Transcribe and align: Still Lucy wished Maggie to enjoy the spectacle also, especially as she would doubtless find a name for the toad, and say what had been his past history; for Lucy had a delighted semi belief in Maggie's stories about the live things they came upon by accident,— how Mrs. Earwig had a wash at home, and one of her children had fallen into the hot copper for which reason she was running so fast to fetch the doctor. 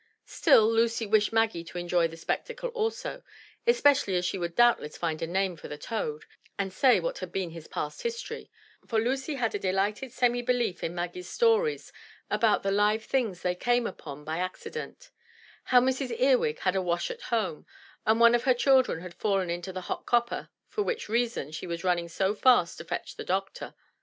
Still 0.25 0.67
Lucy 0.67 1.05
wished 1.05 1.31
Maggie 1.31 1.63
to 1.65 1.77
enjoy 1.77 2.07
the 2.07 2.17
spectacle 2.17 2.69
also, 2.69 3.21
especially 3.67 4.15
as 4.15 4.25
she 4.25 4.39
would 4.39 4.55
doubtless 4.55 4.97
find 4.97 5.21
a 5.21 5.27
name 5.27 5.55
for 5.55 5.67
the 5.67 5.77
toad, 5.77 6.25
and 6.57 6.73
say 6.73 6.99
what 6.99 7.19
had 7.19 7.31
been 7.31 7.51
his 7.51 7.67
past 7.67 8.01
history; 8.01 8.49
for 8.87 8.99
Lucy 8.99 9.35
had 9.35 9.53
a 9.53 9.59
delighted 9.59 10.11
semi 10.11 10.41
belief 10.41 10.83
in 10.83 10.95
Maggie's 10.95 11.29
stories 11.29 11.93
about 12.31 12.63
the 12.63 12.71
live 12.71 13.03
things 13.05 13.43
they 13.43 13.53
came 13.53 13.85
upon 13.85 14.23
by 14.25 14.39
accident,— 14.39 15.11
how 15.65 15.79
Mrs. 15.79 16.19
Earwig 16.19 16.57
had 16.61 16.75
a 16.75 16.81
wash 16.81 17.11
at 17.11 17.21
home, 17.21 17.67
and 18.03 18.19
one 18.19 18.33
of 18.33 18.45
her 18.45 18.55
children 18.55 19.01
had 19.01 19.13
fallen 19.13 19.51
into 19.51 19.71
the 19.71 19.81
hot 19.81 20.07
copper 20.07 20.49
for 20.67 20.81
which 20.81 21.09
reason 21.09 21.51
she 21.51 21.67
was 21.67 21.83
running 21.83 22.09
so 22.09 22.33
fast 22.33 22.79
to 22.79 22.83
fetch 22.83 23.17
the 23.17 23.23
doctor. 23.23 23.75